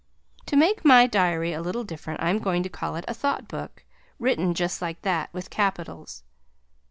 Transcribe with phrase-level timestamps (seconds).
[0.47, 3.47] To make my diary a little different I am going to call it a THOUGHT
[3.47, 3.85] Book
[4.17, 6.23] (written just like that, with capitals).